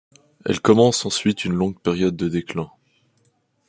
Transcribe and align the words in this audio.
Elle 0.45 0.59
commence 0.61 1.05
ensuite 1.05 1.45
une 1.45 1.53
longue 1.53 1.77
période 1.79 2.15
de 2.15 2.27
déclin. 2.27 2.71